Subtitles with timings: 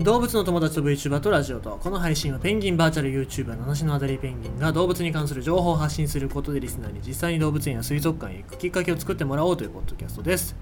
[0.00, 10.56] 動物の友達と VTuber とラジオとこの配信はペンギンバーチャル YouTuber 七種のアダリペンギンが動物に関する情報を発信することでリスナーに実際に動物園や水族館へ行くきっかけを作ってもらおうというポッドキャストです。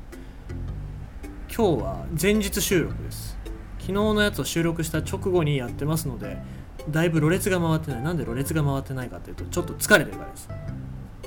[1.56, 3.38] 今日は前日収録です。
[3.78, 6.38] 昨日のやつを収録した直後にやってますので
[6.90, 8.02] だいぶろれつが回ってない。
[8.02, 10.48] なんでろれつが回ってないかっていうとちょっと疲れてるからです。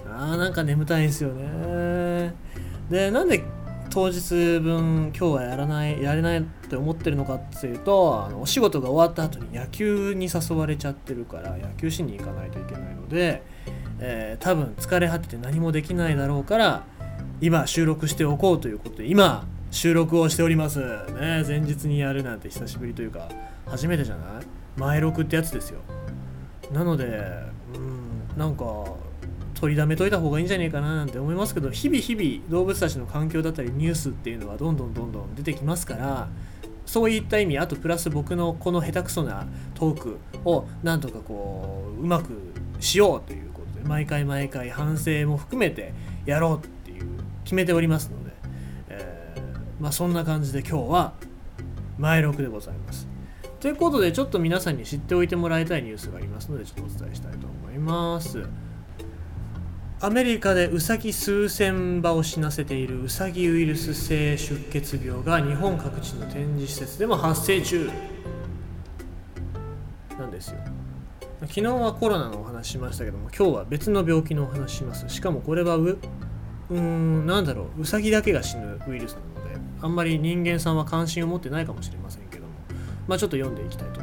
[0.05, 2.33] あーなんか眠たいんですよね。
[2.89, 3.41] でなんで
[3.93, 4.19] 当日
[4.59, 13.43] 分今日はやらないやれないって思ってるのかっていうとあのお仕事が終わった後に野球に誘われちゃってるから野球しに行かないといけないので、
[13.99, 16.85] えー多分疲れ果てて何もできないだろうから
[17.41, 20.79] 今収録しておこうということで今収録をしております。
[20.79, 23.29] ね前日にやるなんて久しぶりというか
[23.65, 24.45] 初めてじゃない？
[24.77, 25.79] 前録ってやつですよ。
[26.71, 27.05] なので
[27.75, 28.63] うんなんか
[29.61, 36.29] 取りだめといた方がいいんじゃねえかななんて思いますけど日々日々動物たちの環境だったりニュースっていうのはどんどんどんどん出てきますから
[36.87, 39.45] そういった意味あとプラス僕のこの下手くそな
[39.75, 42.31] トークをなんとかこううまく
[42.79, 45.93] しようということで毎回毎回反省も含めて
[46.25, 47.05] やろうっていう
[47.43, 48.31] 決めておりますので、
[48.89, 51.13] えーまあそんな感じで今日は
[51.99, 53.07] 前録でございます。
[53.59, 58.70] ということでちょっと皆さんに知っておいてもらいたいニュースがありますのでちょっとお伝えしたいと思います。
[60.03, 67.87] アメリカでウサギ数千羽を死なせているウサギウイルス性出血病が日本各地の展示施設でも発生中。
[70.17, 70.57] なんですよ。
[71.41, 75.07] 昨日はコロナのお話しましたけども今日は別の病気のお話します。
[75.07, 77.81] しかもこれはううーんなんだろう。
[77.81, 82.49] ウサギだけが死ぬウイルスなのであんまり人間さんは関心を持ってないかもしれませんけども。
[83.07, 84.00] まあちょっと読んでいきたいと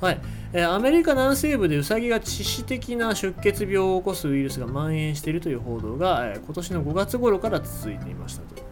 [0.00, 0.20] はい、
[0.52, 8.62] えーアメリカ南西部でウサギが致死的な出血病を起こすウイルスが蔓延しているという報道が、えー今年の5月頃から続いていましたと。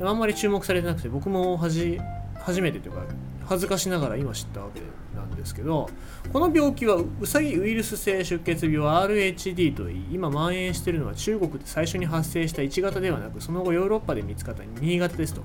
[0.00, 1.98] あんまり注目されてなくて僕もはじ
[2.38, 3.02] 初めてというか
[3.46, 4.80] 恥ずかしながら今知ったわけ
[5.16, 5.88] なんですけど
[6.32, 15.42] この病気はウサギウイルス性出血病 RHD といい今蔓延しているのは中国で最初に発生した1型ではなくその後ヨーロッパで見つかった2型ですと。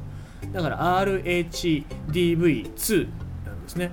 [0.51, 3.07] だから RHDV2
[3.45, 3.91] なんですね。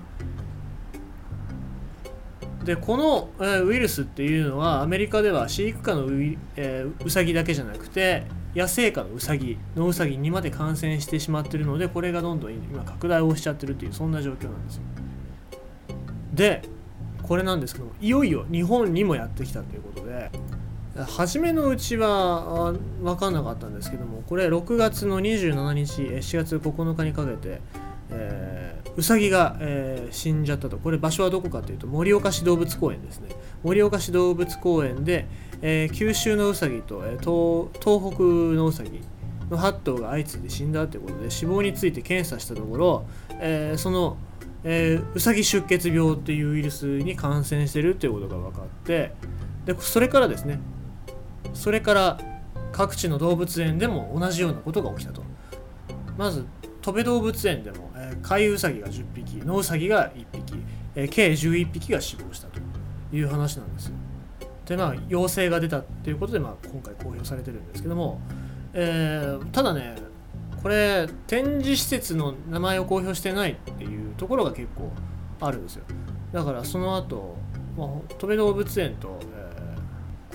[2.65, 6.11] でこの、えウイルスっていうのはアメリカでは飼育下のウ、
[6.57, 14.83] えーウサギだけじゃなくて野生下のウサギノウサギにまで感染してしまってるのでこれがどんどん今拡大をしちゃってるっていうそんな状況なんですよ。
[16.35, 16.63] で
[17.23, 20.31] これなんですけどいよいよ日本にもやってきたということで
[21.07, 27.61] 初めのうちは分かんなかったんですけどもこれ6月の27日えー4月9日にかけて、
[28.11, 30.77] えーウサギが、えー死んじゃったと。
[30.79, 33.29] これ場所はどこかというと盛岡市動物公園ですね。
[33.63, 35.27] 盛岡市動物公園で、
[35.63, 38.23] えー九州のウサギと、えー東東北
[38.57, 39.01] のウサギ
[39.51, 43.07] の8頭が相次いで死んだということで死亡について検査したところ、
[43.39, 44.17] えーその、
[44.65, 49.13] えーウサギ出血病っていうウイルスに感染してるということが分かって
[49.67, 50.61] でそれからですね
[51.55, 52.19] それから
[52.73, 55.23] 各地の動物園でも同じようなことが起きたと。
[56.17, 56.47] まず
[56.83, 60.63] 戸部動物園でも、えー、飼いウサギが10匹ノウサギが1匹、
[60.95, 62.61] えー計11匹が死亡したと
[63.13, 63.87] いう話なんです。
[63.87, 63.95] よ
[64.67, 68.21] でまあ陽性が出たということで、まあ、今回公表されてるんですけども、
[68.73, 69.97] えーただね
[70.63, 74.93] これ展示施設の名前を公表してないっていうところが結構
[75.41, 75.85] あるんですよ。
[76.33, 77.37] だからその後、
[77.77, 77.89] まあ、
[78.19, 79.41] 戸部動物園と、えー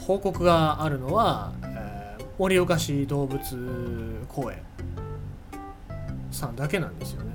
[0.02, 3.40] 報告があるのは、えー盛岡市動物
[4.28, 4.58] 公園
[6.32, 7.32] さんだけなんですよね。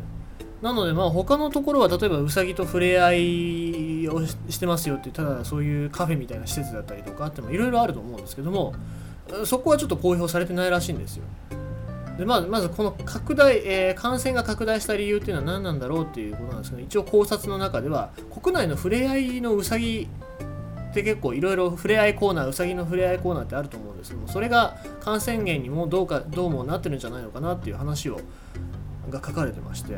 [0.62, 8.74] なのでまあ他のところは例えばウサギと触れ合いをしてますよってただそういうカフェみたいな施設だったりとかあってもいろいろあると思うんですけども
[9.46, 11.24] そこはちょっと公表されてないらしいんですよ。
[12.18, 18.10] でまずまずこの拡大、えー感染が拡大した理由っていうのは何なんだろうっていうことなんですけど一応考察の中では
[18.42, 20.08] 国内の触れ合いのウサギ
[20.90, 28.20] って結構いろいろ触れ合いコーナーウサギの触れ合いコーナーってあると思うんですけどもそれが感染源にもどうかどうもなってるんじゃないのかなっていう話を
[29.08, 29.94] が書かれてまして、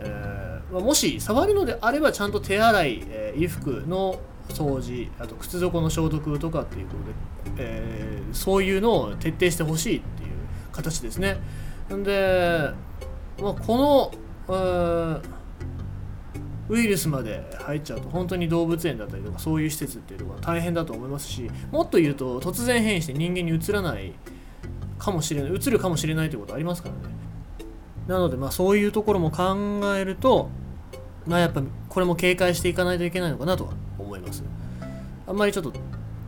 [0.00, 10.30] えーもし触るのであればちゃんと手洗い、えー衣服の掃除あと靴底の消毒とかっていうことで、えーそういうのを徹底してほしいっていう
[10.72, 11.38] 形ですね。
[11.92, 12.70] んで、
[13.40, 14.12] まあ、この、
[14.48, 15.38] えー
[16.68, 24.12] ウイルスまで入っちゃうと本当に動物園だったりとかそういう施設っていうのは大変だと思いますしもっと言うと突然変異して人間にうつらない
[24.98, 27.14] かもしれないうつるかもしれないということありますからね
[28.08, 30.48] なのでまあそういうところも考えると
[31.26, 34.42] まあやっぱこれも警戒していかないといけないのかなとは思います
[35.26, 35.72] あんまりちょっと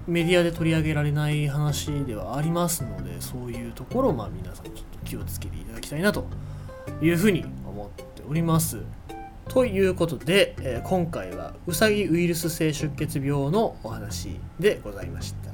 [0.07, 6.27] メディアで取り上げられない話ではありますのでそういうところをまあ皆さんちょっと気をつけていただきたいなと
[7.01, 8.83] いうふうに思っております
[9.49, 15.50] ということで、えー今回はうさぎウイルス性出血病のお話でございました。